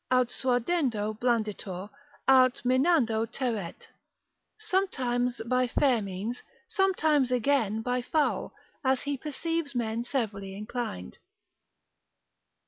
Aut 0.09 0.29
suadendo 0.29 1.13
blanditur, 1.19 1.87
aut 2.27 2.63
minando 2.65 3.23
terret, 3.31 3.87
sometimes 4.59 5.39
by 5.45 5.67
fair 5.67 6.01
means, 6.01 6.41
sometimes 6.67 7.31
again 7.31 7.83
by 7.83 8.01
foul, 8.01 8.51
as 8.83 9.03
he 9.03 9.15
perceives 9.15 9.75
men 9.75 10.03
severally 10.03 10.55
inclined. 10.55 11.19